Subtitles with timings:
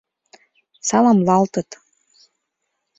[0.87, 1.69] Саламлалтыт.